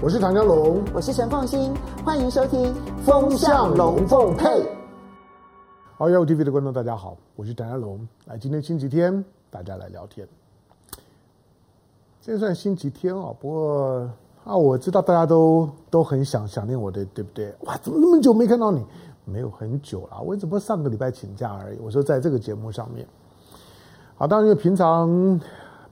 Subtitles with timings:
[0.00, 2.72] 我是唐家龙，我是陈凤馨，欢迎收听
[3.04, 4.46] 《风向龙凤配》。
[5.96, 8.06] 好，YOYO TV 的观众大家好，我是唐家龙。
[8.26, 10.24] 来，今天星期天，大家来聊天。
[12.20, 14.08] 今天算星期天啊，不过
[14.44, 17.52] 啊，我知道大家都都很想想念我的，对不对？
[17.64, 18.80] 哇，怎么那么久没看到你？
[19.24, 21.78] 没有很久了，我只不过上个礼拜请假而已。
[21.80, 23.04] 我说在这个节目上面，
[24.14, 25.40] 好，当然因为平常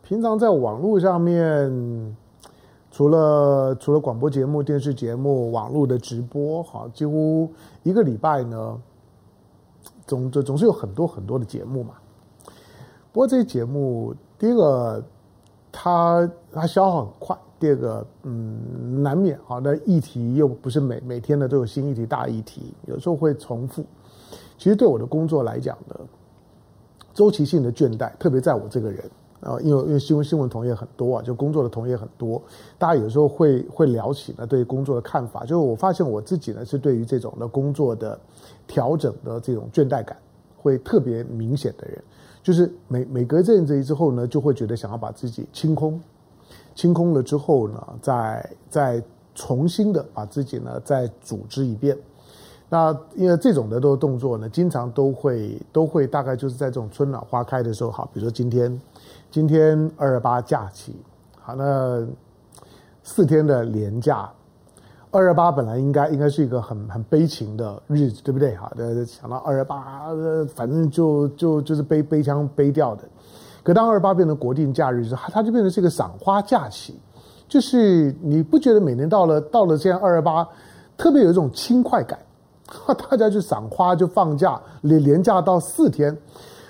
[0.01, 2.17] 平常在网络上面。
[2.97, 8.81] 除了除了广播节目、电视节目、网络的直播，哈，几乎一个礼拜呢，
[10.07, 11.93] 总总总是有很多很多的节目嘛。
[13.13, 15.05] 不过这些节目，第一个
[15.71, 23.85] 它它消耗很快，第二个嗯难免啊，那议题又不是每每天的都有新议题、大议题，有时候会重复。
[24.57, 26.01] 其实对我的工作来讲呢，
[27.13, 29.05] 周期性的倦怠，特别在我这个人。
[29.41, 32.43] 啊，因为因为新闻新闻同业很多啊，就工作的同业很多，
[32.79, 35.43] 大家有时候会会聊起呢，对工作的看法。
[35.43, 38.19] 就是我发现我自己呢，是对于这种的工作的
[38.67, 40.17] 调整的这种倦怠感
[40.57, 42.03] 会特别明显的人，
[42.43, 46.01] 就是每每隔这阵子之后呢，就会觉得想要把自己清空，
[46.75, 49.03] 清空了之后呢，再再
[49.35, 51.97] 重新的把自己呢再组织一遍。
[52.69, 58.81] 那因为这种的都动作呢，经常都会都会大概就是在这种春暖花开的时候，好，比如说今天。
[59.37, 60.97] 今天二二八假期，
[61.43, 62.03] 好，那
[63.03, 64.27] 四天的连假，
[65.11, 68.57] 二二八本来应该应该是一个很很悲情的日子，对不对？
[68.57, 70.07] 好的，想到二二八，
[70.55, 73.03] 反正就就就是背背腔背掉的。
[73.63, 76.99] 可当二二八变成国定假日之后，它就变成是一个赏花假期，
[77.47, 80.49] 就是你不觉得每年到了到了这样二二八，
[80.97, 82.19] 特别有一种轻快感，
[83.11, 86.17] 大家就赏花就放假，连连假到四天。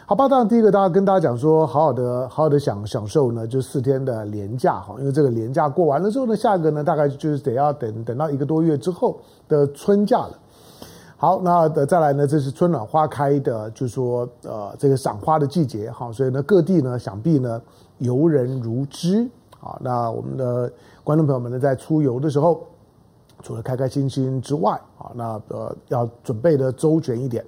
[0.09, 10.39] 好吧，当然第一个，大家跟大家讲说，好好的，好好的享享受呢，就四天的年假哈，因为这个年假过完了之后呢，下一个呢，大概就是得要等等到一个多月之后的春假了。
[11.17, 17.61] 好，那再来呢，这是春暖花开的，就是说呃，这个赏花的季节哈，所以呢，各地呢，想必呢，
[17.99, 19.77] 游人如织啊。
[19.81, 22.61] 那我们的观众朋友们呢，在出游的时候，
[23.43, 27.45] 除了开开心心之外啊，那呃，要准备的周全一点。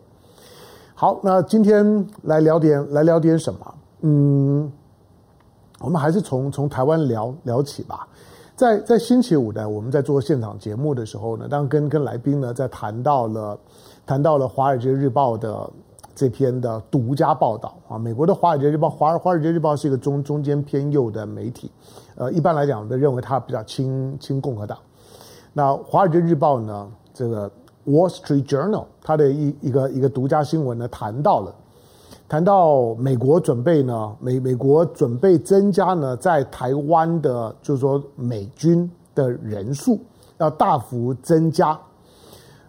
[1.01, 3.75] 好，那今天来聊点来聊点什么？
[4.01, 4.73] 嗯，
[5.79, 8.09] 我们还是从从台湾聊聊起吧。
[8.57, 13.57] 在在星期五呢，我们在做现场节目的时候呢，当跟跟来宾呢在谈到了
[14.05, 15.71] 谈到了《华尔街日报》的
[16.17, 17.97] 这篇的独家报道啊。
[17.97, 21.71] 美国的《华尔街日报》华尔华尔街日报是一个中中间偏右的媒体，
[22.17, 24.77] 呃，一般来讲都认为它比较亲亲共和党。
[25.53, 27.49] 那《华尔街日报》呢，这个。
[27.89, 31.55] Wall Street Journal，它的一一个一个独家新闻呢，谈到了，
[32.29, 39.99] 谈到美国准备呢，美美国准备增加呢，在台湾的，就是说美军的人数
[40.37, 41.79] 要大幅增加，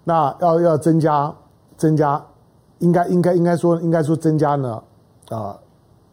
[0.04, 1.36] 那要要增加
[1.76, 2.26] 增加，
[2.80, 4.82] 应该应该应该说应该说增加呢，
[5.30, 5.60] 呃，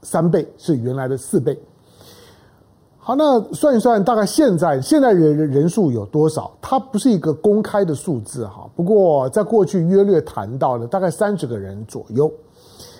[0.03, 1.57] 三倍是原来的四倍。
[3.07, 6.51] 好，那算一算，大概现在现在人人数有多少？
[6.61, 8.69] 它不是一个公开的数字哈。
[8.75, 12.29] 不过在过去约略谈到了大概三十个人左右。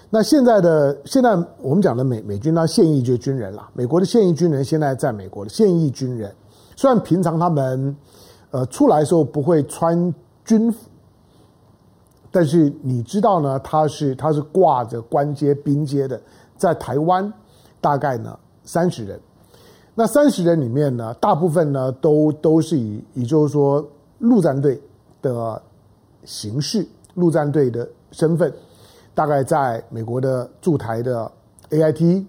[0.09, 3.69] 那现在的现在我们讲的美美军呢，现役就军人了。
[3.73, 6.33] 美国的现役军人现在在美国的现役军人，
[6.77, 7.97] 虽然平常他们
[8.53, 10.15] 呃出来的时候不会穿
[10.45, 10.87] 军服，
[12.31, 16.23] 但是你知道呢，他是他是挂着官阶兵阶的，
[16.57, 17.33] 在台湾
[17.81, 19.21] 大概呢三十人。
[19.99, 23.83] 那三十人里面呢，大部分呢都都是以，也就是说
[24.19, 24.79] 陆战队
[25.23, 25.61] 的
[26.23, 28.53] 形式，陆战队的身份，
[29.15, 31.33] 大概在美国的驻台的
[31.71, 32.27] AIT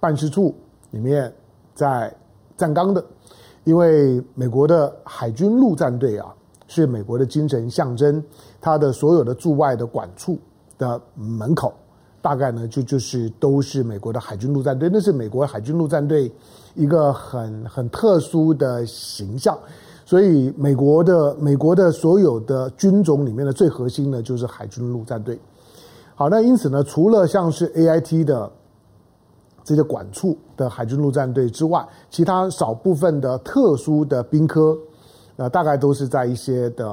[0.00, 0.54] 办事处
[0.92, 1.30] 里面
[1.74, 2.10] 在
[2.56, 3.04] 站岗的，
[3.64, 6.34] 因为美国的海军陆战队啊
[6.68, 8.24] 是美国的精神象征，
[8.62, 10.38] 它的所有的驻外的管处
[10.78, 11.74] 的门口，
[12.22, 16.32] 大概呢就就是都是美国的海军陆战队，那是美国海军陆战队。
[16.74, 19.58] 一个很很特殊的形象，
[20.04, 25.38] 所以美国的美国的所有的军种里面的最核心的就是海军陆战队。
[26.14, 28.50] 好，那因此呢，除了像是 AIT 的
[29.64, 34.76] 这些管处的海军陆战队之外，其他少部分的特殊的兵科，
[35.36, 36.86] 呃，大概都是在一些的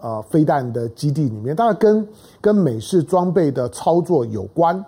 [0.00, 2.08] 呃飞弹的基地里面，大概跟
[2.40, 4.84] 跟美式装备的操作有关。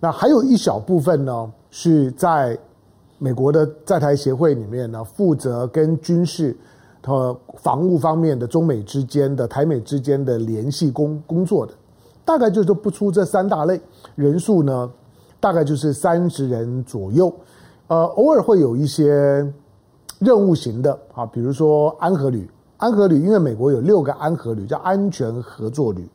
[0.00, 2.58] 那还有一小部分呢，是在。
[3.18, 6.56] 美国的在台协会里面呢，负责跟军事
[7.04, 11.72] 和防务方面的中美之间的台美之间的联系工工作的，
[12.24, 13.80] 大概就是不出这三大类，
[14.14, 14.90] 人数呢，
[15.40, 17.32] 大概就是三十人左右，
[17.88, 19.50] 呃，偶尔会有一些
[20.18, 26.08] 任务型的啊，比如说安和旅，安和旅因为美国有六个安和旅，叫安全合作旅。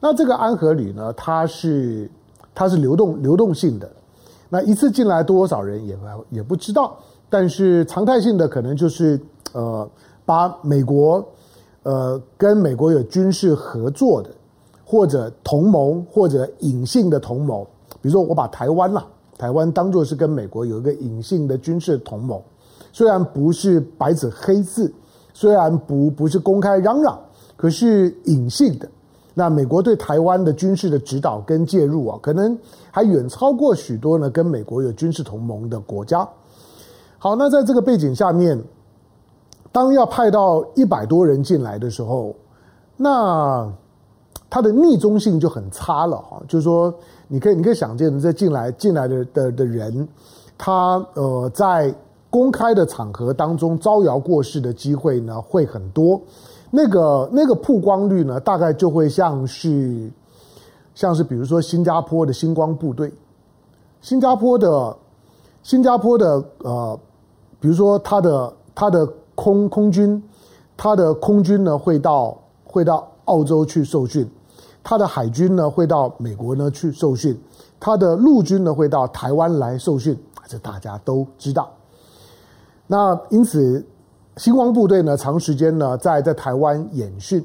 [0.00, 2.10] 那这个安和旅呢，它是
[2.54, 3.90] 它是流动流动性的，
[4.54, 5.98] 那一次进来多少人也
[6.30, 6.96] 也不知道，
[7.28, 9.20] 但是常态性的可能就是
[9.52, 9.90] 呃，
[10.24, 11.26] 把美国
[11.82, 14.30] 呃跟美国有军事合作的，
[14.84, 17.66] 或者同盟或者隐性的同盟，
[18.00, 19.04] 比如说我把台湾啦，
[19.36, 22.40] 台湾当做是跟美国有一个隐性的军事同盟。
[22.92, 24.94] 虽然不是白纸黑字，
[25.32, 27.18] 虽然不不是公开嚷嚷，
[27.56, 28.88] 可是隐性的。
[29.34, 32.56] 那美国对台湾的军事的指导跟介入啊，可能
[32.90, 36.26] 还远超过许多呢跟美国有军事同盟的国家。
[37.18, 38.62] 好，那在这个背景下面，
[39.72, 42.34] 当要派到一百多人进来的时候，
[42.96, 43.70] 那
[44.48, 46.40] 它的逆中性就很差了哈。
[46.46, 46.94] 就是说，
[47.28, 50.08] 你可以你可以想见，这进来进来的的的人，
[50.56, 51.94] 他呃在。
[52.30, 56.20] 公开的场合当中招摇过市的机会呢会很多，
[56.76, 60.10] 那个那个曝光率呢大概就会像是
[60.92, 63.12] 像是比如说新加坡的星光部队，
[64.00, 64.96] 新加坡的
[65.62, 66.98] 新加坡的呃，
[67.60, 69.06] 比如说他的他的
[69.36, 70.20] 空空军，
[70.76, 74.28] 他的空军呢会到会到澳洲去受训，
[74.82, 77.40] 他的海军呢会到美国呢去受训，
[77.78, 80.18] 他的陆军呢会到台湾来受训，
[80.48, 81.70] 这大家都知道。
[82.88, 83.86] 那因此，
[84.36, 87.44] 星光部队呢，长时间呢在在台湾演训，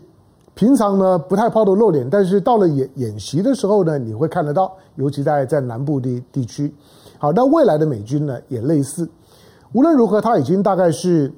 [0.55, 6.73] 平常呢不太抛头露脸，但是到了演演习的时候呢，你会看得到，尤其在在南部地地区。
[7.19, 9.07] 好，那未来的美军呢也类似。
[9.73, 11.31] 无论如何，他已经大概是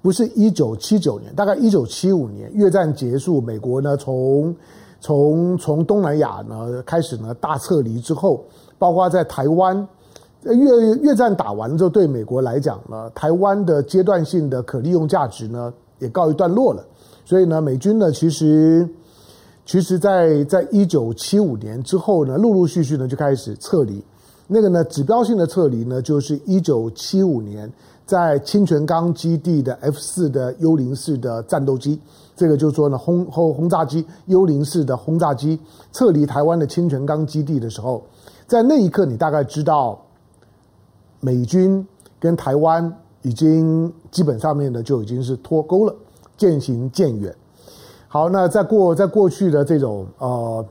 [0.00, 4.54] 不是一九七九年，大概一九七五年越战结束，美国呢从
[5.00, 8.44] 从从东南亚呢开始呢大撤离之后，
[8.78, 9.88] 包括在台湾。
[10.44, 16.82] 越越战打完之后，对美国来讲呢，台湾的阶段性的可利用价值呢也告一段落了。
[17.26, 18.88] 所以呢，美军呢其实
[19.66, 24.02] 其实在在一九七五年之后呢，陆陆续续呢就开始撤离。
[24.46, 27.70] 那个呢指标性的撤离呢，就是一九七五年
[28.06, 32.00] 在清泉岗基地的 F 四的幽灵式的战斗机，
[32.34, 35.60] 这个就是说呢轰轰轰炸机幽灵式的轰炸机
[35.92, 38.02] 撤离台湾的清泉岗基地的时候，
[38.46, 40.00] 在那一刻你大概知道。
[41.20, 41.86] 美军
[42.18, 45.94] 跟台湾已经基本上面呢就已经是脱钩了，
[46.36, 47.34] 渐行渐远。
[48.08, 50.64] 好，那在过在过去的这种呃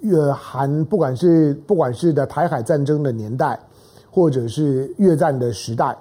[0.00, 3.58] 越韩，不管是不管是的台海战争的年代，
[4.10, 5.96] 或者是越战的时代，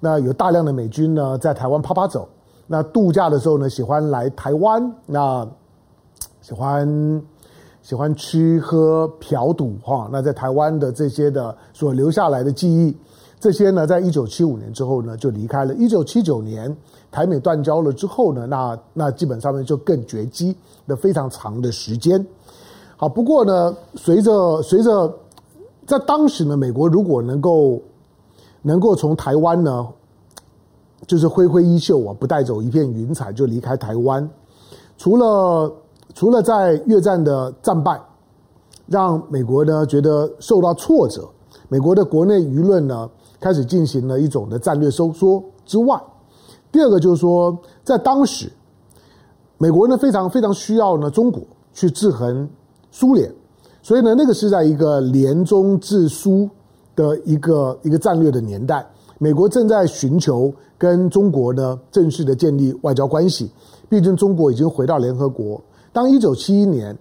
[0.00, 2.28] 那有大量的美军呢在台湾趴趴走。
[2.66, 5.46] 那度假的时候呢，喜欢来台湾，那
[6.40, 7.22] 喜欢
[7.82, 10.08] 喜欢吃喝嫖赌哈。
[10.10, 12.96] 那在台湾的这些的所留下来的记忆。
[13.42, 15.74] 这些呢，在一九七五年之后呢，就离开了。
[15.74, 16.76] 一九七九年
[17.10, 20.56] 台美断交了之后呢，那那基本上面就更绝迹
[20.86, 22.24] 的非常长的时间。
[22.96, 25.12] 好，不过呢，随着随着
[25.84, 27.82] 在当时呢，美国如果能够
[28.62, 29.88] 能够从台湾呢，
[31.08, 34.30] 就是挥挥衣袖啊，不带走一片云彩就离开台湾，
[34.96, 35.72] 除了
[36.14, 38.00] 除了在越战的战败，
[38.86, 41.28] 让美国呢觉得受到挫折，
[41.68, 43.10] 美国的国内舆论呢。
[43.42, 46.00] 开始进行了一种的战略收缩之外，
[46.70, 48.48] 第二个就是说，在当时，
[49.58, 51.42] 美国呢非常非常需要呢中国
[51.74, 52.48] 去制衡
[52.92, 53.28] 苏联，
[53.82, 56.48] 所以呢那个是在一个联中制苏
[56.94, 58.86] 的一个一个战略的年代，
[59.18, 63.50] 美国正在寻求跟中国呢正式的建立外交关系，
[63.88, 65.60] 毕竟中国已经回到联合国。
[65.92, 66.96] 当一九七一年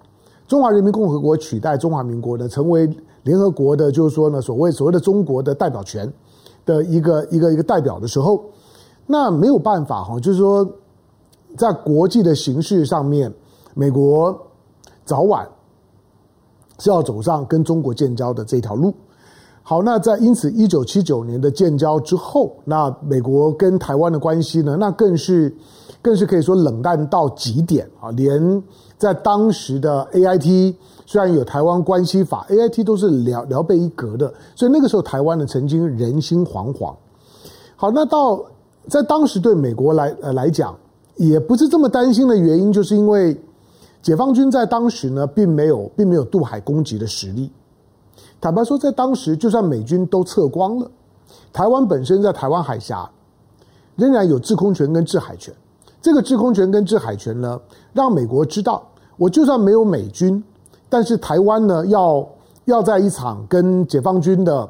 [0.47, 2.89] 中华人民共和国取代中华民国呢成为
[3.23, 6.11] 联合国的，就是说呢所谓所谓的中国的代表权。
[6.65, 8.43] 的一个一个一个代表的时候，
[9.07, 10.67] 那没有办法哈，就是说，
[11.57, 13.33] 在国际的形势上面，
[13.73, 14.37] 美国
[15.05, 15.47] 早晚
[16.79, 18.93] 是要走上跟中国建交的这条路。
[19.63, 25.55] 好，那在因此一九七九年的建交之后，那美国跟台湾的关系呢，那更是
[26.01, 28.63] 更是可以说冷淡到极点啊，连
[28.97, 30.75] 在当时的 AIT。
[31.11, 36.95] 虽然有台湾关系法，AIT 都是聊聊备一格的，所以那个时候台湾呢曾经人心惶惶。
[37.75, 38.41] 好，那到
[38.87, 40.73] 在当时对美国来呃来讲，
[41.17, 43.37] 也不是这么担心的原因，就是因为
[44.01, 47.51] 解放军在当时呢并没有并没有渡海攻击的实力。
[48.39, 50.89] 坦白说，在当时就算美军都撤光了，
[51.51, 53.11] 台湾本身在台湾海峡
[53.97, 55.53] 仍然有制空权跟制海权。
[56.01, 57.59] 这个制空权跟制海权呢，
[57.91, 58.81] 让美国知道，
[59.17, 60.41] 我就算没有美军。
[60.91, 62.27] 但是台湾呢，要
[62.65, 64.69] 要在一场跟解放军的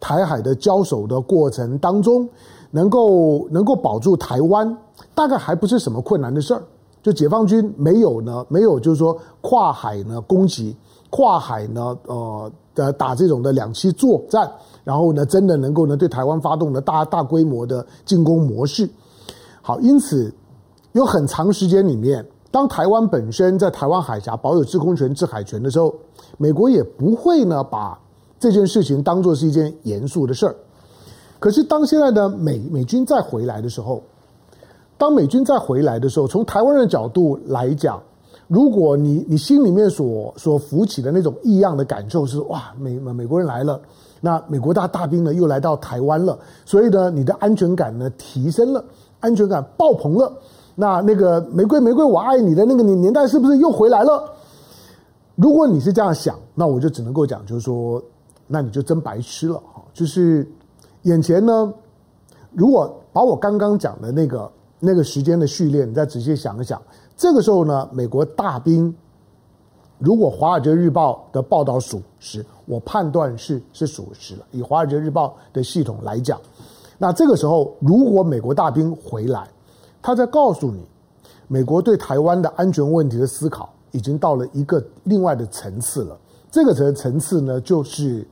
[0.00, 2.28] 台海的交手的过程当中，
[2.72, 4.76] 能够能够保住台湾，
[5.14, 6.62] 大概还不是什么困难的事儿。
[7.04, 10.76] 就解放军没有呢，没有就是说跨海呢攻击，
[11.08, 14.50] 跨海呢呃的打这种的两栖作战，
[14.82, 18.90] 然后呢真的能够呢对台湾发动的大大规模的进攻模式。
[19.60, 20.34] 好，因此
[20.92, 25.92] 有很长时间里面，当台湾本身在台湾海峡保有制空权、制海权的时候，
[26.36, 27.98] 美国也不会呢把
[28.38, 30.54] 这件事情当做是一件严肃的事儿。
[31.40, 34.02] 可是当现在的美美军再回来的时候，
[34.98, 38.00] 当美军再回来的时候，从台湾的角度来讲，
[38.48, 43.80] 如果你你心里面所所浮起的那种异样的感受是哇，美美国人来了，
[44.20, 48.84] 那美国大大兵呢又来到台湾了，所以呢你的安全感呢提升了，
[49.20, 50.30] 安全感爆棚了，
[50.74, 54.32] 那那个玫瑰玫瑰我爱你的那个年年代是不是又回来了？
[55.34, 58.02] 如果你是这样想，那我就只能够讲，就是说，
[58.46, 60.50] 那你就真白痴了哈，就是
[61.02, 61.72] 眼前呢，
[62.52, 64.50] 如果把我刚刚讲的那个。
[64.84, 66.82] 那个时间的序列，你再仔细想一想。
[67.16, 68.92] 这个时候呢，美国大兵，
[70.00, 74.44] 如果《华尔街日报》的报道属实，我判断是是属实了。
[74.50, 76.36] 以《华尔街日报》的系统来讲，
[76.98, 79.48] 那这个时候，如果美国大兵回来，
[80.02, 80.84] 他在告诉你，
[81.48, 86.18] 美国对台湾的安全问题的思考已经到了一个另外的层次了。
[86.50, 88.26] 这个层层次呢，就是，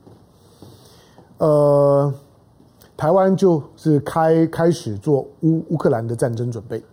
[1.37, 2.13] 呃。
[2.97, 6.83] 台湾就是开开始做乌乌克兰的战争准备。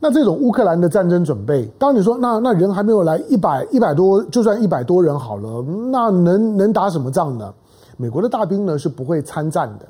[0.00, 5.62] 那这种乌克兰的战争准备，当你说那那人还没有来一百一百多，就算一百多人好了，
[5.92, 7.54] 那能能打什么仗呢？
[7.98, 9.86] 美国的大兵呢是不会参战的。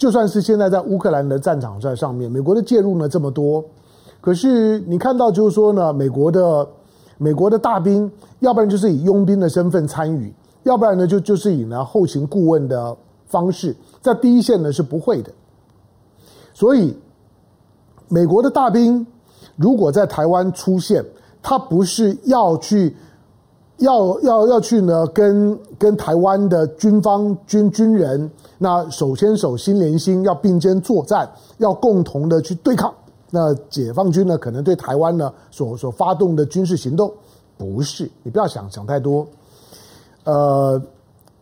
[0.00, 3.62] 就算是现在在乌克兰的战场在上面，美国的介入呢这么多，
[4.22, 6.66] 可是你看到就是说呢，美国的
[7.18, 13.76] 美国的大兵，要不然就是以佣兵的身份参与，要不然呢就就是以呢后勤顾问的方式。
[14.00, 15.30] 在第一线呢是不会的，
[16.54, 16.96] 所以
[18.08, 19.06] 美国的大兵
[19.54, 21.04] 如果在台湾出现，
[21.42, 22.96] 他不是要去
[23.80, 32.94] 要要要去呢跟跟台湾的军方军军人那手牵手心连心要并肩作战，要共同的去对抗
[33.30, 37.12] 那解放军呢可能对台湾呢所所发动的军事行动，
[37.58, 39.26] 不是，你不要想想太多，
[40.24, 40.80] 呃，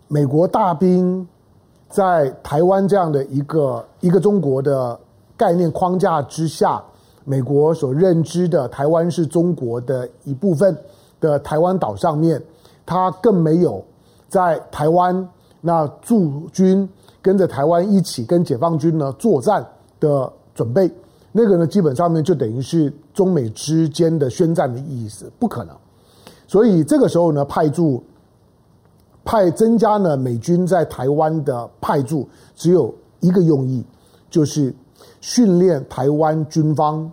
[0.09, 1.27] 美国大兵。
[1.91, 4.95] 在台湾这样的一个一个中国的
[5.39, 6.85] 概念框架之下，
[7.25, 10.77] 美国所认知的台湾是中国的一部分
[11.21, 12.43] 的台湾岛上面，
[12.85, 13.85] 他更没有
[14.29, 15.29] 在台湾
[15.61, 16.89] 那驻军
[17.21, 19.67] 跟着台湾一起跟解放军呢作战
[20.01, 20.91] 的准备，
[21.33, 25.77] 那个呢基本上面就等于是中美之间的宣战的意思，不可能。
[26.47, 28.03] 所以这个时候呢派驻。
[29.25, 33.85] 派增加呢，美军在台湾的派驻只有一个用意，
[34.31, 34.75] 就是
[35.21, 37.13] 训练台湾军方，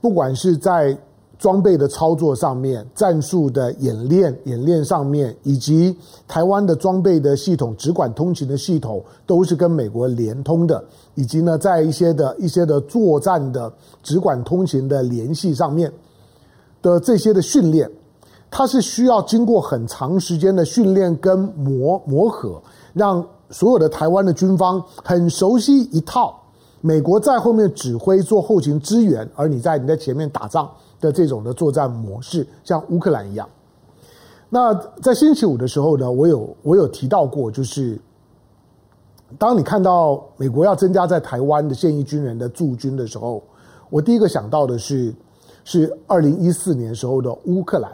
[0.00, 0.98] 不管是在
[1.38, 10.82] 装备的操作上面、战术的演练演练上面，以及台湾的装备的系统、直管通勤的系统，都是跟美国联通的，
[11.14, 13.72] 以及呢，在一些的一些的作战的
[14.02, 15.92] 直管通勤的联系上面
[16.80, 17.90] 的这些的训练。
[18.56, 22.62] 它是需要经过很长时间的训练跟磨磨合，
[22.92, 26.40] 让所有的台湾的军方很熟悉一套
[26.80, 30.70] 美国在后面指挥做后勤支援，而你在你在前面打仗
[31.00, 33.48] 的这种的作战模式，像乌克兰一样。
[34.48, 34.72] 那
[35.02, 38.00] 在星期五的时候呢，我有我有提到过，就是
[39.38, 43.42] 当你看到美国要增加在台湾的现役军人的驻军的时候，
[43.90, 45.12] 我第一个想到的是
[45.64, 47.90] 是二零一四年时候的乌克兰。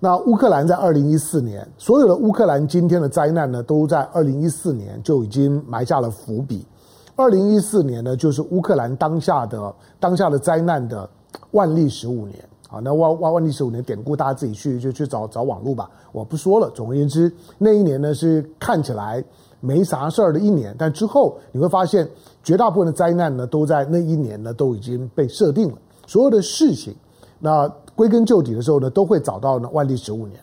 [0.00, 6.66] 那乌克兰在二零一四年，所有的乌克兰今天的灾难呢，都在二零一四年就已经埋下了伏笔。
[7.14, 11.08] 二零一四年呢，就是乌克兰当下的当下的灾难的
[11.52, 12.38] 万历十五年。
[12.68, 16.68] 好，那万万万历十五年典故，大家自己去就去找找网络吧，我不说了。
[16.70, 19.24] 总而言之，那一年呢是看起来
[19.60, 22.06] 没啥事儿的一年，但之后你会发现，
[22.42, 26.94] 绝大部分的灾难呢都在那一年呢都已经被设定了，所有的事情，
[27.38, 27.72] 那。
[27.94, 30.40] 归根究底的时候呢，都会找到呢万历十五年。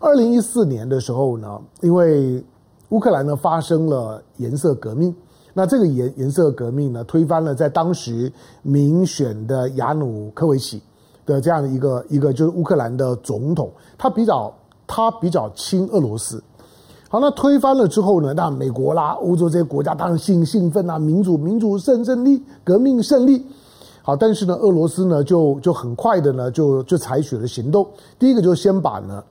[0.00, 2.42] 二零一四年的时候呢，因为
[2.88, 5.14] 乌克兰呢发生了颜色革命，
[5.58, 10.82] 那这个颜颜色革命呢推翻了在当时民选的亚努科维奇
[11.24, 14.52] 的这样的一个一个就是乌克兰的总统，他比较
[14.86, 16.44] 他比较亲俄罗斯。
[17.08, 23.42] 好，那推翻了之后呢，那美国啦、欧洲这些国家当然兴兴奋啊，民主民主胜胜利，革命胜利。
[24.02, 27.88] 好，但是呢，俄罗斯呢就就很快的呢就就采取了行动。
[28.18, 29.24] 第一个就先把呢，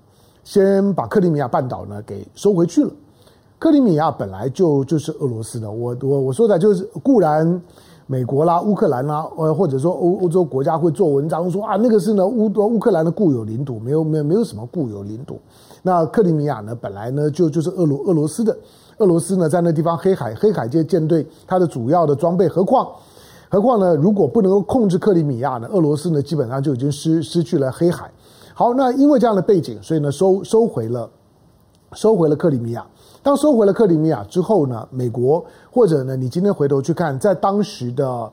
[0.44, 2.91] 先把克里米亚半岛呢给收回去了。
[3.65, 5.72] 克里米亚本来就就是俄罗斯的。
[5.72, 7.60] 我我我说的就是固然
[8.05, 15.39] 美国啦、乌克兰啦，呃，或者说欧欧洲国家会做文章说啊，那个是呢乌乌克兰的固有领土，没有没有没有什么固有领土。
[15.81, 18.55] 那克里米亚呢，本来呢就就是俄罗俄罗斯的。
[19.00, 22.88] 俄罗斯呢在那地方黑海黑海舰舰队它的主要的装备，何况
[23.50, 28.12] 何况呢，如果不能够控制克里米亚呢，俄罗斯呢基本上就已经失失去了黑海。
[28.53, 31.10] 好，那因为这样的背景，所以呢收收回了
[31.93, 32.86] 收回了克里米亚。
[33.25, 38.32] 当收回了克里米亚之后呢，美国或者呢，你今天回头去看，在当时的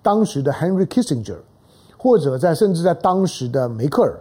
[0.00, 1.38] 当时的 Henry Kissinger，
[1.96, 4.16] 或者在甚至在当时的梅克尔，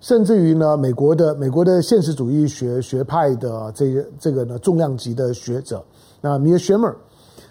[0.00, 5.84] 甚至于呢，美国的美国的现实主义学学派的这个这个呢重量级的学者，
[6.20, 6.96] 那 Meir Shemer，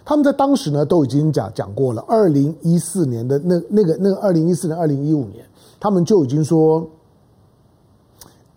[0.03, 5.45] 他们在当时呢都已经讲讲过了，二零一四年的那那个那个二零一四年二零一五年，
[5.79, 6.85] 他们就已经说，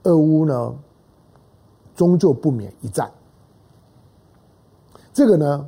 [0.03, 0.75] 俄乌呢
[1.95, 3.09] 终究不免一战。
[5.17, 5.67] 这个呢，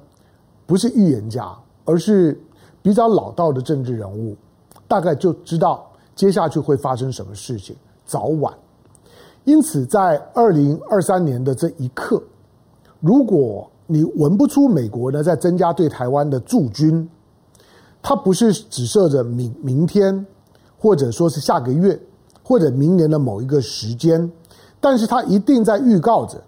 [0.67, 2.39] 不是预言家，而是
[2.83, 4.37] 比较老道的政治人物，
[4.87, 7.75] 大概就知道接下去会发生什么事情，
[8.05, 8.53] 早晚。
[9.45, 12.23] 因此，在二零二三年的这一刻，
[13.01, 17.09] 如果你闻不出美国呢在增加对台湾的驻军，
[18.03, 20.27] 它不是只设着明明天，
[20.79, 21.99] 或者说是下个月，
[22.43, 24.31] 或者明年的某一个时间，
[24.79, 26.39] 但是它一定在预告着。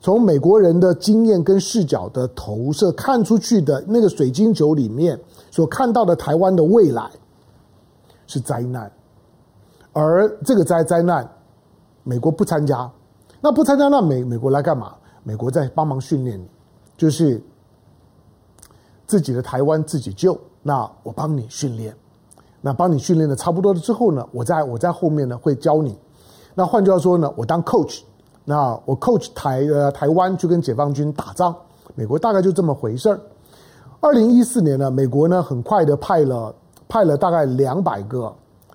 [0.00, 5.18] 从美国人的经验跟视角的投射看出去的那个水晶球里面
[5.50, 7.10] 所看到的台湾的未来
[8.28, 8.90] 是灾难，
[9.92, 11.28] 而这个灾灾难，
[12.04, 12.88] 美国不参加，
[13.40, 14.94] 那不参加，那美美国来干嘛？
[15.24, 16.46] 美国在帮忙训练你，
[16.96, 17.42] 就是
[19.04, 21.92] 自己的台湾自己救，那我帮你训练，
[22.60, 25.98] 那帮你训练的差不多了之后呢，我在我在后面呢会教你，
[26.54, 28.02] 那换句话说呢，我当 coach。
[28.50, 31.54] 那我 coach 台呃台湾去跟解放军打仗，
[31.94, 33.20] 美国大概就这么回事儿。
[34.00, 36.54] 二零一四年呢，美国呢很快的派了
[36.88, 38.34] 派了大概两百个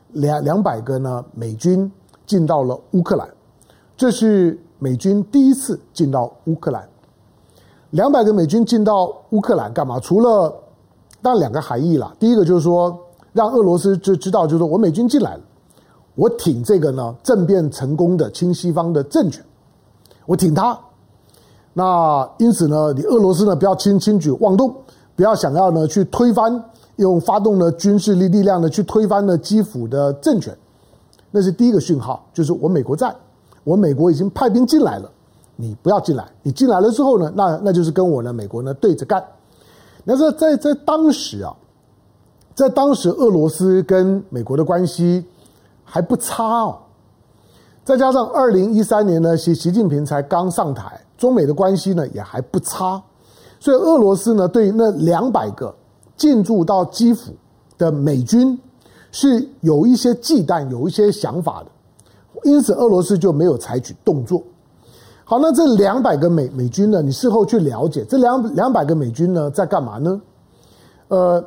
[0.09, 1.91] 两两百个呢美军
[2.23, 3.27] 进到了乌克兰，
[3.97, 6.87] 这是美军第一次进到乌克兰。
[7.89, 9.99] 两百个美军进到乌克兰干嘛？
[9.99, 10.53] 除了
[11.19, 12.95] 当然两个含义啦，第一个就是说
[13.31, 15.41] 让俄罗斯就知道，就是说我美军进来了，
[16.13, 19.43] 我挺这个呢政变成功的亲西方的政权。
[20.25, 20.79] 我挺他，
[21.73, 24.73] 那因此呢，你俄罗斯呢不要轻轻举妄动，
[25.15, 26.63] 不要想要呢去推翻，
[26.95, 30.55] 用发动的军事力力量呢去推翻了基辅的政权，
[31.31, 33.13] 那是第一个讯号，就是我美国在，
[33.63, 35.09] 我美国已经派兵进来了，
[35.55, 39.21] 你不要进来，你进来了之后呢，那那就是跟我呢美国呢对着干。
[40.03, 41.55] 那在在在当时啊，
[42.53, 45.25] 在当时俄罗斯跟美国的关系
[45.83, 46.77] 还不差哦。
[47.85, 53.01] 再加上二零一三年呢，习习近平才刚上台，中美的关系呢也还不差，
[53.59, 55.75] 所以俄罗斯呢对那两百个
[56.15, 57.33] 进驻到基辅
[57.77, 58.57] 的美军
[59.11, 64.41] 是有一些忌惮、有一些想法的，因此俄罗斯就没有采取动作。
[65.25, 70.21] 好，那这两百个美美军呢，你事后去了解，这两两百个美军呢在干嘛呢？
[71.09, 71.43] 呃，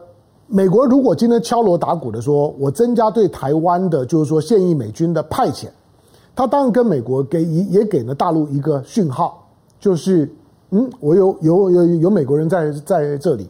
[0.47, 5.69] 美国如果今天敲锣打鼓的说，我增加对台湾的，就是说现役美军的派遣。
[6.37, 9.49] 他当然跟美国给也给了大陆一个讯号，
[9.81, 10.31] 就是
[10.71, 13.49] 嗯，我有有有有美国人在在这里，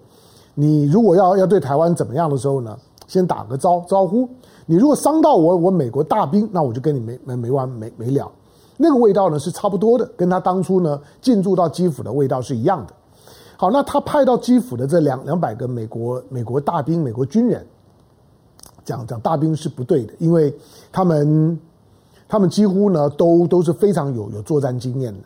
[0.54, 4.28] 你如果要要对台湾怎么样的时候呢，先打个招招呼。
[4.66, 8.30] 你如果伤到我我美国大兵，那我就跟你没没没完没没了。
[8.76, 12.94] 那个味道呢是差不多的，跟他当初呢进驻到基辅的味道是一样的。
[13.56, 17.66] 好，那他派到基辅的这两两百个美国美国大兵美国军人，
[18.84, 20.54] 讲讲大兵是不对的，因为
[20.92, 21.58] 他们。
[22.28, 25.20] 他们几乎呢都都是非常有有作战经验的，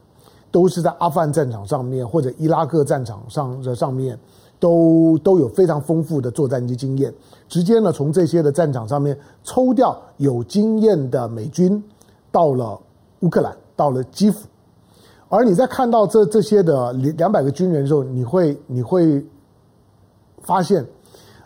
[0.50, 4.18] 都是在阿富汗战场上面或者伊拉克战场上的上面
[4.58, 7.12] 都都有非常丰富的作战经验，
[7.48, 11.82] 直接呢从这些的战场上面抽调有经验的美军
[12.30, 12.78] 到了
[13.20, 14.46] 乌克兰，到了基辅，
[15.30, 19.24] 而你在看到这这些的两百个军人的时候，你会你会
[20.42, 20.86] 发现，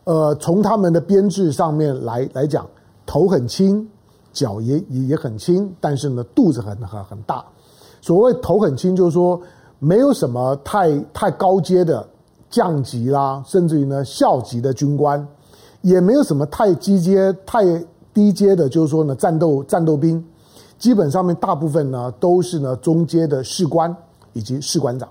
[0.03, 2.67] 呃，从他们的编制上面来来讲，
[3.07, 3.89] 头很轻。
[4.35, 7.43] 脚也也也很轻，但是呢，肚子很很很大。
[8.03, 9.41] 所谓头很轻，就是说
[9.79, 12.07] 没有什么太太高阶的
[12.51, 15.27] 将级啦，甚至于呢校级的军官，
[15.81, 17.65] 也没有什么太低阶、太
[18.13, 20.23] 低阶的，就是说呢战斗战斗兵。
[20.77, 23.97] 基本上面大部分呢都是呢中阶的士官
[24.35, 25.09] 以及士官长。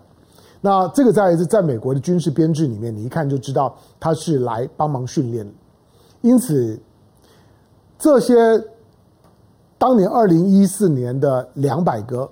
[0.62, 5.52] 那这个在是在美国的军事编制里面，你一看就知道他是来帮忙训练。
[6.22, 6.80] 因此
[7.98, 8.36] 这些。
[9.84, 12.32] 当年二零一四年的两百个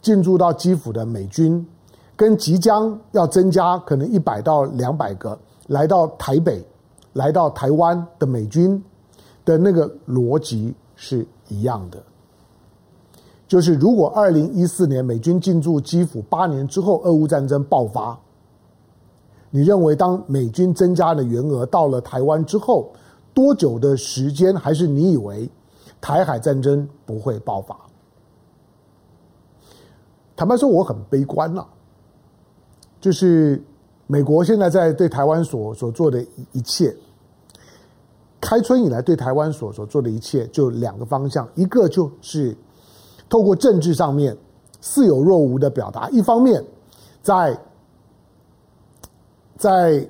[0.00, 1.66] 进驻到基辅的美军，
[2.14, 6.64] 跟即将要增加可能一百到两百个来到台北、
[7.12, 8.80] 来到台湾的美军
[9.44, 12.00] 的那个逻辑是一样的。
[13.48, 18.16] 就是如果二零一四年美军进驻基辅八年之后，俄乌战争爆发，
[19.50, 22.92] 你认为当美军增加的员额到了台湾之后，
[23.34, 25.50] 多久的时间，还是你以为
[26.00, 27.76] 台海战争不会爆发？
[30.36, 31.66] 坦白说，我很悲观了。
[33.00, 33.62] 就是
[34.06, 36.96] 美国现在在对台湾所所做的一切，
[38.40, 42.56] 开春以来对台湾所所做的一切，就两个方向，一个就是。
[43.28, 44.38] 透过政治上面
[44.80, 46.64] 似有若无的表达，一方面
[47.20, 47.60] 在
[49.56, 50.08] 在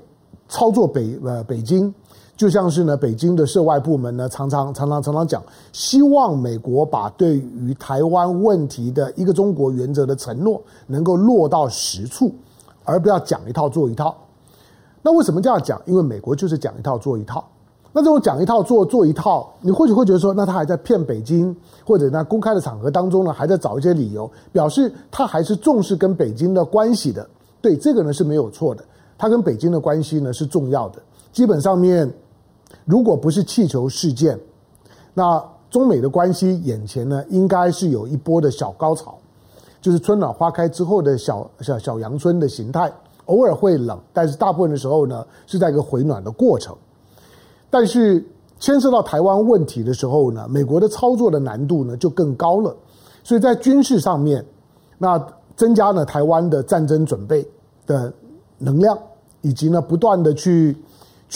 [0.50, 1.94] 操作北呃北京，
[2.36, 12.34] 就像是呢北京的涉外部门呢常常常常常常讲，希望美国把对于台湾问题的一个中国原则的承诺能够落到实处，
[12.84, 14.14] 而不要讲一套做一套。
[15.02, 15.80] 那为什么这样讲？
[15.86, 17.42] 因为美国就是讲一套做一套。
[17.92, 27.26] 那这种讲一套做做一套，你或许会觉得说，那他还在骗北京，或者在公开的场合当中呢，还在找一些理由，表示他还是重视跟北京的关系的。
[27.62, 28.84] 对，这个呢是没有错的，
[29.16, 31.00] 他跟北京的关系呢是重要的。
[31.32, 32.12] 基本上面，
[32.84, 34.38] 如果不是气球事件，
[35.14, 39.18] 那中美的关系眼前呢应该是有一波的小高潮，
[39.80, 42.92] 就是春暖花开之后的小小小阳春的形态，
[43.26, 46.76] 偶尔会冷，但是大部分的时候呢是在一个回暖的过程。
[47.68, 48.24] 但是
[48.58, 52.74] 牵涉到台湾问题的时候呢，美国的操作的难度呢就更高了。
[53.24, 54.44] 所以在军事上面，
[54.98, 55.20] 那
[55.56, 57.46] 增加了台湾的战争准备
[57.86, 58.12] 的
[58.58, 58.96] 能量，
[59.42, 60.76] 以及呢不断的去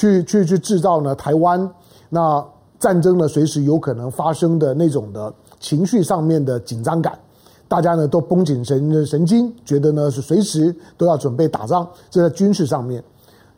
[0.00, 1.70] 去去去制造呢台湾
[2.08, 2.42] 那
[2.78, 7.18] 战争呢随时有可能发生的那种的情绪上面的紧张感，
[7.68, 11.86] 大家呢都绷紧神神经，觉得呢是随时都要准备打仗。
[12.08, 13.04] 这在军事上面。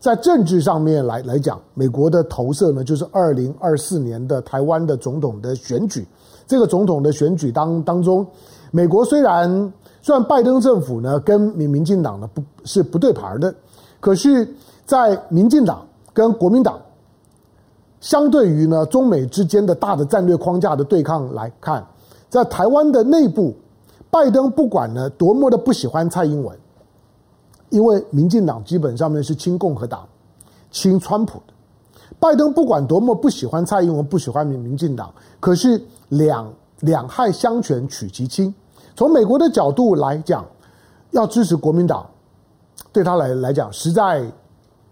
[0.00, 6.04] 在政治上面来来讲，美国的投射呢，就是二零二四年的台湾的总统的选举。
[6.44, 8.26] 这个总统的选举当当中，
[8.72, 13.54] 美国虽然虽然拜登政府呢跟民民进党呢不是不对盘的，
[14.00, 14.52] 可是，
[14.84, 16.80] 在民进党跟国民党
[18.00, 21.86] 相对于呢中美之间的大的战略框架的对抗来看，
[22.28, 23.54] 在台湾的内部，
[24.10, 26.58] 拜登不管呢多么的不喜欢蔡英文。
[27.70, 30.06] 因为民进党基本上面是亲共和党、
[30.70, 31.54] 亲川普的，
[32.20, 38.54] 拜登不管多么不喜欢蔡英文、不喜欢民民进党，可是两两害相权取其轻。
[38.94, 40.44] 从美国的角度来讲，
[41.12, 42.06] 要支持国民党，
[42.92, 44.22] 对他来来讲实在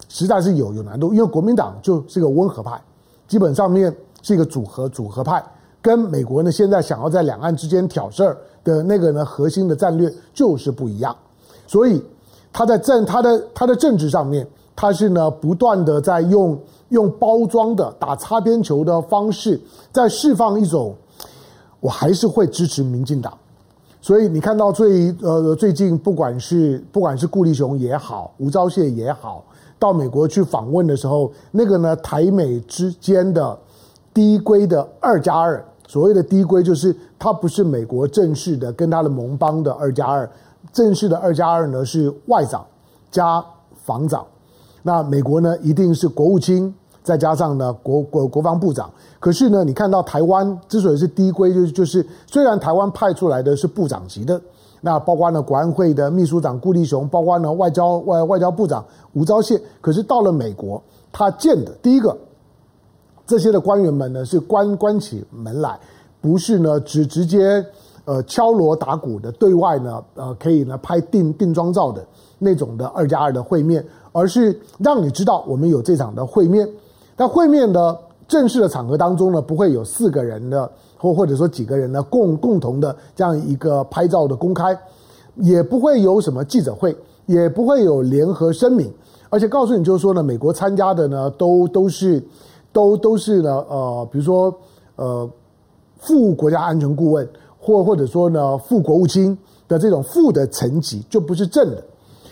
[0.09, 2.81] 实在是有有难度，因为国民党就是个温和派，
[3.29, 5.45] 基本上面是一个组合组合派，
[5.83, 11.17] 跟美国呢现在想要在两岸之间挑事儿的那个呢核心的战略就是不一样，
[11.67, 12.03] 所以。
[12.53, 19.61] 他在政他的他的政治上面，他是呢不断的在用用包装的打擦边球的方式，
[19.93, 20.93] 在释放一种，
[21.79, 23.33] 我还是会支持民进党。
[24.01, 29.45] 所以你看到最呃最近不管是不管是顾立雄也好，吴钊燮也好，
[29.81, 33.59] 到美国去访问的时候，那个呢台美之间的
[34.14, 40.31] 低规的二加二，所谓的低规就是他不是美国正式的跟他的盟邦的二加二。
[40.73, 42.64] 正式的二加二呢是外长
[43.11, 43.43] 加
[43.83, 44.25] 防长，
[44.83, 48.88] 那美国呢一定是国务卿再加上呢国国国防部长。
[49.19, 54.40] 可是呢，你看到台湾之所以是低规，就是就是虽然台湾派出来的是部长级的，
[54.81, 62.16] 那包括呢国安会的秘书长顾立雄，包括呢外交外外交部长吴钊燮，可是到了美国，他见的第一个
[63.27, 65.79] 这些的官员们呢是关关起门来，
[66.21, 67.64] 不是呢只直接。
[68.07, 72.05] 呃，敲锣打鼓的对外呢，呃，可以呢拍定定妆照的
[72.38, 76.69] 那种的二加二的会面，而是让你知道我们有这场的会面。
[77.14, 80.69] 但会面的正式的场合当中呢，不会有四个人的
[81.01, 84.79] 或或者说几个人呢共共同的这样一个拍照的公开，
[85.37, 88.93] 也不会有什么记者会，也不会有联合声明，
[89.31, 92.23] 而且告诉你就是说呢，美国参加的呢都都是
[92.71, 94.55] 都都是呢呃，比如说
[94.97, 95.29] 呃
[95.99, 97.27] 副国家安全顾问。
[97.63, 99.37] 或或者说呢，副国务卿
[99.69, 101.85] 的这种副的层级就不是正的。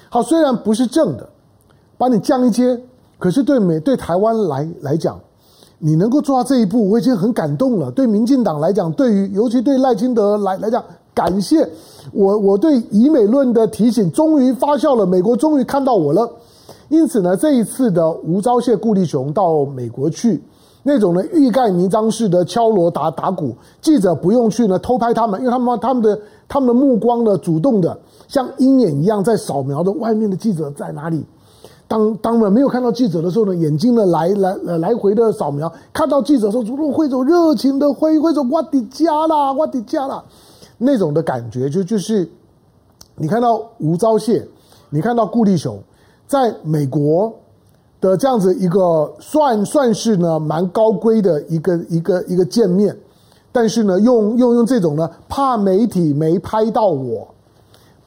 [0.09, 1.29] 好，虽然不是正的，
[1.99, 2.81] 把你降一阶，
[3.19, 5.21] 可是对美对台湾来来讲，
[5.81, 7.91] 你能够做到这一步，我已经很感动了。
[7.91, 11.69] 对民进党来讲，对于尤其对赖清德来来讲，感谢
[12.13, 16.29] 我我对以美论的提醒终于发酵了，美国终于看到我了。
[16.89, 20.43] 因此呢，这一次的吴钊燮、顾立雄到美国去，
[20.83, 31.25] 那种呢欲盖弥彰式的敲锣打打鼓，记者不用去呢偷拍他们，因为他们他们的他们的目光呢主动的像鹰眼一样在扫描着外面的记者在哪里。
[31.89, 40.23] 当当们没有看到记者的时候呢，眼睛呢来来来回的扫描，看到记者的时候主动挥手，热情的挥挥手，我的家啦，我的家啦，
[40.77, 42.29] 那种的感觉就就是，
[43.17, 44.45] 你看到吴钊燮，
[44.91, 45.79] 你看到顾立雄，
[46.27, 47.33] 在美国。
[48.01, 52.97] 的这样子一个算算是呢蛮高规的一个一个一个见面，
[53.51, 57.27] 但是呢用用用这种呢怕媒体没拍到我，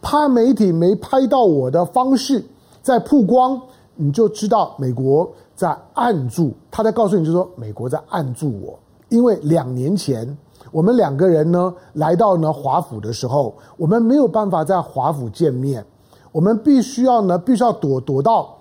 [0.01, 2.41] 怕媒体没拍到我的方式
[2.81, 3.61] 在曝光，
[3.95, 10.37] 你就知道美国在按住，他在告诉你就说美国在按住我，因为两年前
[10.71, 15.85] 我们两个人呢来到呢华府的时候，我们没有办法在华府见面，
[16.31, 18.57] 我们必须要呢必须要躲躲到。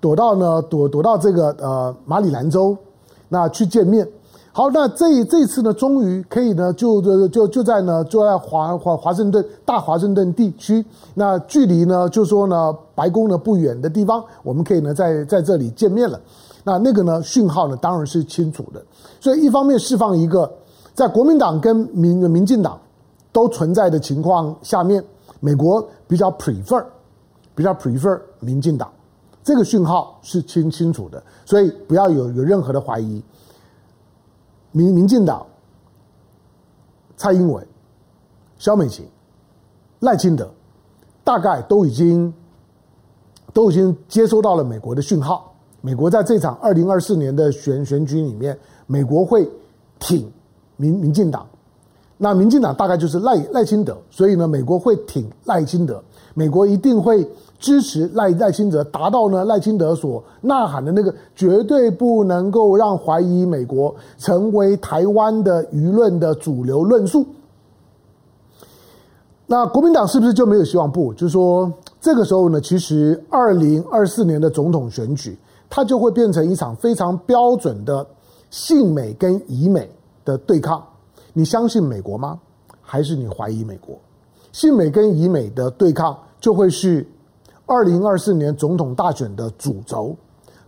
[0.00, 2.76] 躲到呢，躲躲到这个呃马里兰州，
[3.30, 4.06] 那去见面。
[4.56, 16.20] 好，那这这次呢，终于可以呢，就就就就在呢，就在华华华盛顿大华盛顿地区，那距离呢，就说呢，白宫呢不远的地方，我们可以呢在在这里见面了。
[16.62, 18.80] 那那个呢讯号呢当然是清楚的，
[19.20, 20.48] 所以一方面释放一个
[20.94, 22.78] 在国民党跟民民进党
[23.32, 25.04] 都存在的情况下面，
[25.40, 26.84] 美国比较 prefer
[27.56, 28.88] 比较 prefer 民进党。
[29.42, 33.20] 这个讯号是清清楚的，所以不要有有任何的怀疑。
[34.76, 35.46] 民民进党、
[37.16, 37.64] 蔡英文、
[38.58, 39.06] 萧美琴、
[40.00, 40.50] 赖清德，
[41.22, 42.34] 大概都已经
[43.52, 45.54] 都已经接收到了美国的讯号。
[45.80, 48.58] 美国在这场二零二四年的选选举里面，
[48.88, 49.48] 美国会
[50.00, 50.28] 挺
[50.76, 51.46] 民民进党。
[52.16, 56.02] 那民进党大概就是赖赖清德，所以呢，美国会挺赖清德。
[56.34, 57.24] 美国一定会。
[57.64, 67.24] 支持赖赖清德，达到呢赖清德所呐喊的那个绝对不能够让怀疑美国成为台湾的舆论的主流论述。
[69.46, 70.92] 那国民党是不是就没有希望？
[70.92, 71.72] 不，就是说
[72.02, 75.34] 这个时候呢，其实二零二四年的总统选举，
[75.70, 78.06] 它就会变成一场非常标准的
[78.50, 79.90] 信美跟疑美
[80.22, 80.84] 的对抗。
[81.32, 82.38] 你相信美国吗？
[82.82, 83.98] 还是你怀疑美国？
[84.52, 87.08] 信美跟疑美的对抗就会是。
[87.66, 90.14] 二零二四年总统大选的主轴，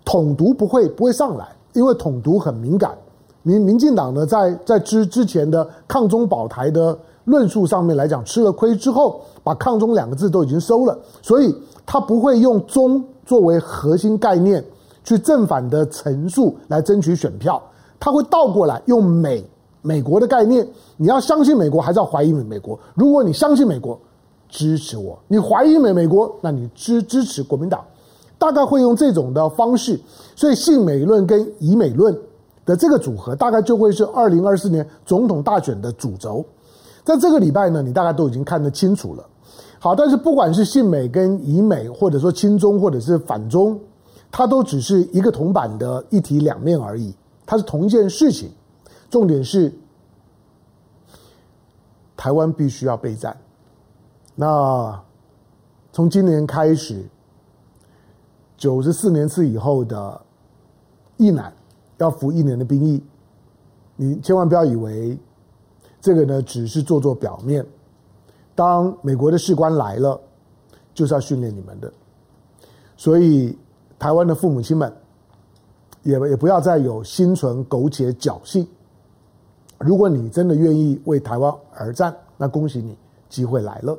[0.02, 2.96] 统独不会不会上来，因为统独很敏感。
[3.42, 11.54] 民民进党呢，在在之之前的抗中保台的论述上面来讲，吃了亏之后，把抗中两个字都已经收了，所以
[11.84, 14.64] 他不会用中作为核心概念
[15.04, 17.62] 去正反的陈述来争取选票，
[18.00, 19.44] 他会倒过来用美
[19.82, 22.78] 美国的概念，你要相信美国还是要怀疑美美国？
[22.94, 24.00] 如果你相信美国。
[24.48, 27.84] 支持我，你怀疑美美国，那你支支持国民党，
[28.38, 30.00] 大概会用这种的方式，
[30.34, 32.16] 所以信美论跟疑美论
[32.64, 36.44] 的这个组合，大概就会是二零二四年总统大选的主轴。
[37.04, 39.24] 在这个礼拜呢，你大概都已经看得清楚了。
[39.78, 43.78] 好，但是不管是信美跟疑美，或者说亲中或者是反中，
[44.32, 48.50] 它都只是一个铜板的一体两面而已，它是同一件事情。
[49.08, 49.72] 重点是，
[52.16, 53.36] 台湾必须要备战。
[54.38, 55.02] 那
[55.92, 57.02] 从今年开始，
[58.58, 60.20] 九十四年次以后的
[61.16, 61.50] 役男
[61.96, 63.02] 要服一年的兵役，
[63.96, 65.18] 你千万不要以为
[66.02, 67.66] 这个呢只是做做表面。
[68.54, 70.20] 当美国的士官来了，
[70.92, 71.90] 就是要训练你们的。
[72.94, 73.56] 所以
[73.98, 74.94] 台湾的父母亲们
[76.02, 78.68] 也也不要再有心存苟且侥幸。
[79.78, 82.96] 如果你真的愿意为台湾而战，那恭喜你，
[83.30, 83.98] 机会来了。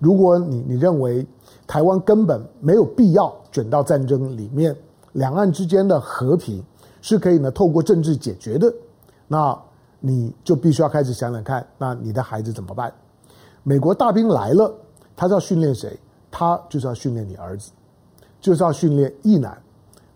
[0.00, 1.24] 如果你你认为
[1.66, 4.74] 台湾根本没有必要卷到战争里面，
[5.12, 6.64] 两岸之间的和平
[7.02, 8.72] 是可以呢透过政治解决的，
[9.28, 9.56] 那
[10.00, 12.90] 你就必须要开始想想看，那你的孩子怎么办？
[13.62, 14.74] 美国大兵来了，
[15.14, 16.00] 他是要训练谁？
[16.30, 17.70] 他就是要训练你儿子，
[18.40, 19.60] 就是要训练一男。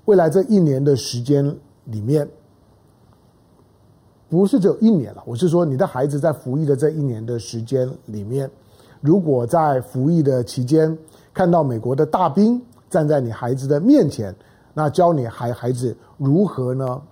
[0.06, 1.44] 未来这一年的时间
[1.84, 2.26] 里面，
[4.30, 8.50] 不是只有一年了，我是说你的孩子在服役的这一年的时间里面。
[9.04, 10.96] 如果在服役的期间
[11.34, 14.34] 看到美国的大兵站在你孩子的面前，
[14.72, 17.02] 那教你孩孩子如何呢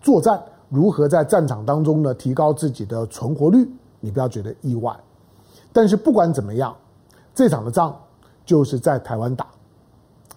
[0.00, 4.96] 作战，如何在战场当中呢提高自己的存活率，你不要觉得意外。
[5.72, 6.76] 但是不管怎么样，
[7.34, 8.00] 这场的仗
[8.46, 9.48] 就是在台湾打，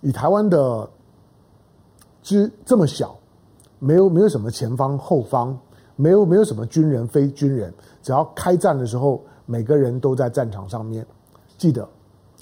[0.02, 0.90] 以台湾的
[2.24, 3.16] 之这么小，
[3.78, 5.56] 没有没有什么前方后方，
[5.96, 7.72] 没有没有什么军人非军人，
[8.02, 9.22] 只要开战的时候。
[9.46, 11.06] 每个人都在战场上面，
[11.58, 11.88] 记得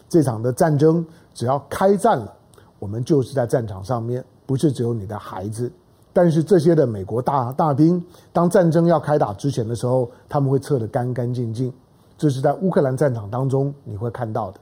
[0.08, 2.34] 这场的战争，只要开战了，
[2.80, 5.72] 我们就是在战场上面，不是只有你的孩子，
[6.14, 11.74] 但是这些的美国大大兵，当战争要开打之前的时候，他们会撤得干干净净。
[12.18, 14.60] 这是在乌克兰战场当中你会看到的。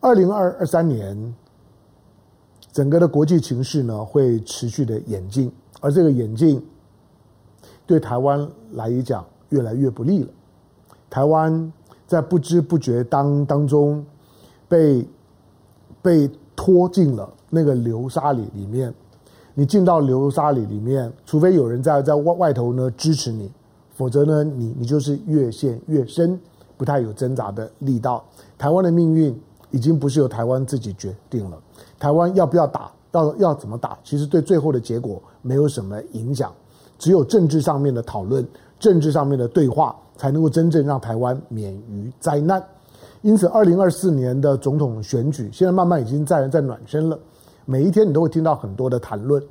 [0.00, 1.34] 二零二二三年，
[2.72, 6.66] 整个的国际情势呢会持续的演进，而这个演进
[7.86, 10.30] 对台湾来讲越来越不利了。
[11.10, 11.70] 台湾
[12.06, 14.02] 在不知不觉当当中
[14.66, 15.06] 被
[16.00, 18.94] 被拖进了那个流沙里里面。
[19.52, 23.50] 你进到流沙里里面，除非有人在在外外头呢支持你，
[23.94, 26.40] 否则呢你你就是越陷越深，
[26.78, 28.24] 不太有挣扎的力道。
[28.56, 29.38] 台湾的命运。
[29.72, 31.56] 已经不是由台湾自己决定了，
[31.96, 36.52] 台湾要不要打，要要怎么打，其实对最后的结果没有什么影响。
[36.98, 38.44] 只有政治上面的讨论，
[38.80, 42.62] 政治上面的对话，才能够真正让台湾免于灾难。
[43.22, 47.18] 因此，二零二四年的总统选举现在慢慢已经在在暖身了。
[47.64, 49.42] 每一天你都会听到很多的谈论，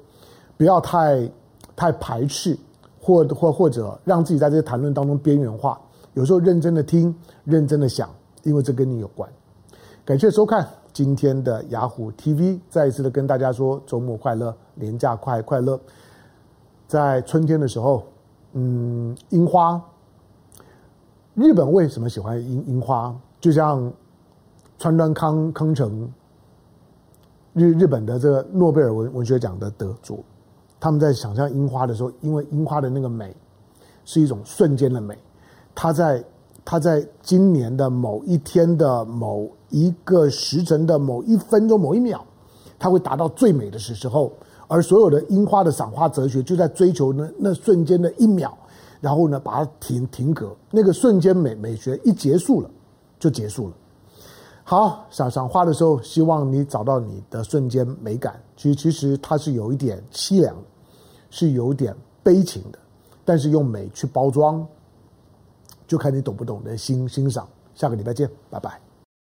[0.58, 1.28] 不要太
[1.76, 2.56] 太排斥，
[3.02, 5.80] 或或或者让自己在这些谈论当中边缘化。
[6.14, 8.08] 有时候认真的听，认真的想，
[8.44, 9.28] 因为这跟你有关。
[10.06, 15.80] 感谢收看今天的雅虎 TV，再一次的跟大家说周末快乐，年假快快乐。
[16.88, 18.04] 在春天的时候，
[18.54, 19.82] 嗯，樱花。
[21.40, 23.16] 日本为什么喜欢樱樱花？
[23.40, 23.90] 就像
[24.78, 26.06] 川端康康成，
[27.54, 30.22] 日日本的这个诺贝尔文文学奖的得主，
[30.82, 33.34] 他们在想象樱花的时候，因为樱花的那个美
[34.04, 35.18] 是一种瞬间的美，
[35.74, 36.24] 它在。
[36.66, 42.24] 他在今年的某一天的某一个时辰的某一分钟某一秒，
[42.78, 44.32] 他会达到最美的时时候，
[44.68, 48.56] 而所有的樱花的赏花哲学就在追求那那瞬间的一秒，
[49.02, 52.70] 然后呢把它停停格，那个瞬间美美学一结束了，
[53.20, 53.74] 就结束了。
[54.64, 58.40] 好，赏赏画的时候，希望你找到你的瞬间美感。
[58.56, 60.56] 其实其实它是有一点凄凉，
[61.30, 62.78] 是有点悲情的，
[63.26, 64.66] 但是用美去包装。
[65.88, 67.48] 就看你懂不懂得欣欣赏。
[67.74, 68.89] 下个礼拜见，拜拜。